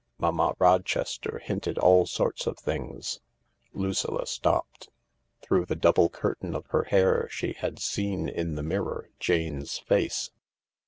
[0.17, 3.19] "Mamma Rochester hinted all sorts of things,.."
[3.73, 4.89] Lucilla stopped.
[5.43, 10.31] Through the double curtain of her hair she had seen, in the mirror, Jane's face.